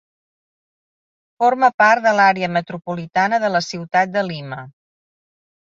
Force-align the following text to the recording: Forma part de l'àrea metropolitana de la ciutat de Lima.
Forma 1.43 1.69
part 1.83 2.07
de 2.09 2.15
l'àrea 2.21 2.51
metropolitana 2.55 3.41
de 3.47 3.55
la 3.59 3.63
ciutat 3.69 4.17
de 4.19 4.27
Lima. 4.33 4.61